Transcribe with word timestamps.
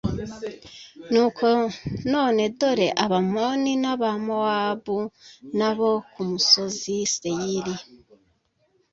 Nuko 1.11 1.47
none 2.13 2.41
dore 2.59 2.87
Abamoni 3.03 3.73
nAbamowabu 3.83 4.97
nabo 5.59 5.89
ku 6.13 6.21
musozi 6.29 6.95
Seyiri 7.15 7.75